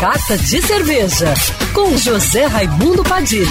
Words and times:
Carta 0.00 0.38
de 0.38 0.62
Cerveja, 0.62 1.34
com 1.74 1.94
José 1.94 2.46
Raimundo 2.46 3.04
Padilha. 3.04 3.44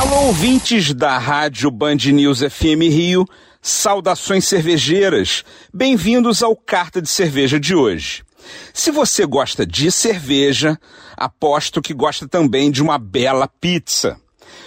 Alô, 0.00 0.28
ouvintes 0.28 0.94
da 0.94 1.18
Rádio 1.18 1.70
Band 1.70 1.96
News 1.96 2.38
FM 2.38 2.88
Rio, 2.90 3.26
saudações 3.60 4.46
cervejeiras. 4.46 5.44
Bem-vindos 5.70 6.42
ao 6.42 6.56
Carta 6.56 7.02
de 7.02 7.10
Cerveja 7.10 7.60
de 7.60 7.74
hoje. 7.74 8.24
Se 8.72 8.90
você 8.90 9.26
gosta 9.26 9.66
de 9.66 9.92
cerveja, 9.92 10.80
aposto 11.14 11.82
que 11.82 11.92
gosta 11.92 12.26
também 12.26 12.70
de 12.70 12.82
uma 12.82 12.96
bela 12.96 13.46
pizza. 13.46 14.18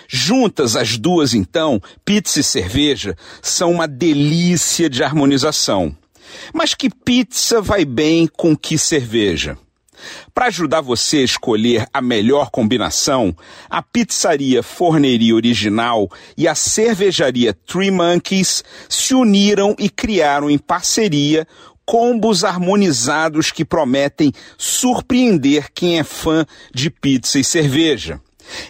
Juntas 0.07 0.75
as 0.75 0.95
duas, 0.95 1.33
então, 1.33 1.81
pizza 2.05 2.39
e 2.39 2.43
cerveja, 2.43 3.17
são 3.41 3.71
uma 3.71 3.87
delícia 3.87 4.87
de 4.87 5.03
harmonização. 5.03 5.97
Mas 6.53 6.73
que 6.73 6.89
pizza 6.89 7.61
vai 7.61 7.85
bem 7.85 8.27
com 8.27 8.55
que 8.55 8.77
cerveja? 8.77 9.57
Para 10.33 10.47
ajudar 10.47 10.81
você 10.81 11.17
a 11.17 11.23
escolher 11.23 11.87
a 11.93 12.01
melhor 12.01 12.49
combinação, 12.49 13.35
a 13.69 13.81
pizzaria 13.81 14.61
Forneria 14.61 15.35
Original 15.35 16.09
e 16.37 16.47
a 16.47 16.55
cervejaria 16.55 17.53
Three 17.53 17.91
Monkeys 17.91 18.63
se 18.89 19.13
uniram 19.13 19.75
e 19.79 19.89
criaram 19.89 20.49
em 20.49 20.57
parceria 20.57 21.47
combos 21.85 22.43
harmonizados 22.43 23.51
que 23.51 23.63
prometem 23.63 24.33
surpreender 24.57 25.71
quem 25.73 25.99
é 25.99 26.03
fã 26.03 26.45
de 26.73 26.89
pizza 26.89 27.39
e 27.39 27.43
cerveja. 27.43 28.19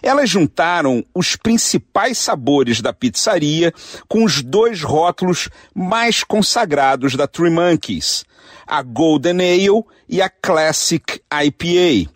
Elas 0.01 0.29
juntaram 0.29 1.03
os 1.13 1.35
principais 1.35 2.17
sabores 2.17 2.81
da 2.81 2.93
pizzaria 2.93 3.73
com 4.07 4.23
os 4.23 4.41
dois 4.41 4.81
rótulos 4.81 5.49
mais 5.73 6.23
consagrados 6.23 7.15
da 7.15 7.27
Three 7.27 7.49
Monkeys, 7.49 8.25
a 8.65 8.81
Golden 8.81 9.39
Ale 9.41 9.83
e 10.07 10.21
a 10.21 10.29
Classic 10.29 11.21
IPA. 11.31 12.11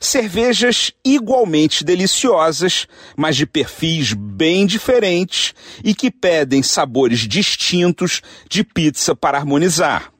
Cervejas 0.00 0.92
igualmente 1.04 1.82
deliciosas, 1.82 2.86
mas 3.16 3.36
de 3.36 3.46
perfis 3.46 4.12
bem 4.12 4.66
diferentes 4.66 5.54
e 5.82 5.94
que 5.94 6.10
pedem 6.10 6.62
sabores 6.62 7.20
distintos 7.20 8.20
de 8.48 8.62
pizza 8.62 9.14
para 9.14 9.38
harmonizar. 9.38 10.13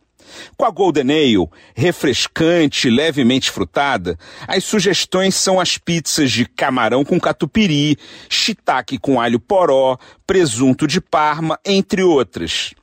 Com 0.56 0.64
a 0.64 0.70
Golden 0.70 1.10
Ale, 1.10 1.48
refrescante, 1.74 2.90
levemente 2.90 3.50
frutada, 3.50 4.18
as 4.46 4.64
sugestões 4.64 5.34
são 5.34 5.60
as 5.60 5.78
pizzas 5.78 6.30
de 6.30 6.46
camarão 6.46 7.04
com 7.04 7.20
catupiry, 7.20 7.96
shiitake 8.28 8.98
com 8.98 9.20
alho 9.20 9.40
poró, 9.40 9.98
presunto 10.26 10.86
de 10.86 11.00
parma, 11.00 11.58
entre 11.64 12.02
outras. 12.02 12.74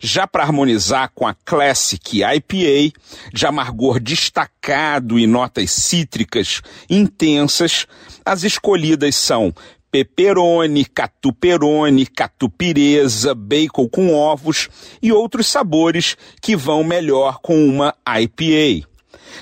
Já 0.00 0.26
para 0.26 0.44
harmonizar 0.44 1.10
com 1.14 1.26
a 1.26 1.34
Classic 1.34 2.22
IPA, 2.22 2.96
de 3.32 3.46
amargor 3.46 3.98
destacado 3.98 5.18
e 5.18 5.26
notas 5.26 5.70
cítricas 5.72 6.62
intensas, 6.88 7.86
as 8.24 8.44
escolhidas 8.44 9.16
são 9.16 9.52
peperoni, 9.90 10.84
catuperone, 10.84 12.06
catupireza, 12.06 13.34
bacon 13.34 13.88
com 13.88 14.14
ovos 14.14 14.68
e 15.02 15.12
outros 15.12 15.46
sabores 15.46 16.16
que 16.40 16.54
vão 16.54 16.84
melhor 16.84 17.38
com 17.40 17.66
uma 17.66 17.94
IPA. 18.06 18.86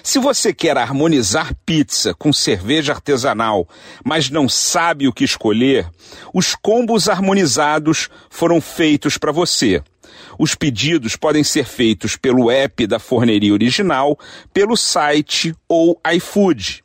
Se 0.03 0.19
você 0.19 0.53
quer 0.53 0.77
harmonizar 0.77 1.55
pizza 1.65 2.15
com 2.15 2.33
cerveja 2.33 2.93
artesanal, 2.93 3.69
mas 4.05 4.31
não 4.31 4.49
sabe 4.49 5.09
o 5.09 5.13
que 5.13 5.25
escolher, 5.25 5.89
os 6.33 6.55
combos 6.55 7.09
harmonizados 7.09 8.09
foram 8.31 8.61
feitos 8.61 9.19
para 9.19 9.33
você. 9.33 9.83
Os 10.39 10.55
pedidos 10.55 11.17
podem 11.17 11.43
ser 11.43 11.65
feitos 11.65 12.17
pelo 12.17 12.51
app 12.51 12.87
da 12.87 12.99
Forneria 12.99 13.53
Original, 13.53 14.19
pelo 14.53 14.77
site 14.77 15.55
ou 15.69 16.01
iFood. 16.15 16.85